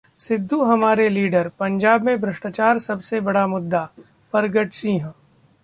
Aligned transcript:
सिद्धू 0.19 0.61
हमारे 0.63 1.07
लीडर, 1.09 1.49
पंजाब 1.59 2.03
में 2.03 2.19
भ्रष्टाचार 2.21 2.79
सबसे 2.79 3.19
बड़ा 3.21 3.45
मुद्दा: 3.47 3.87
परगट 4.33 4.73
सिंह 4.73 5.05